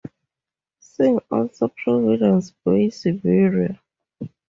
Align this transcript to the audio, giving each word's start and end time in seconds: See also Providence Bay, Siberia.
See 0.79 1.15
also 1.29 1.67
Providence 1.67 2.55
Bay, 2.65 2.89
Siberia. 2.89 3.79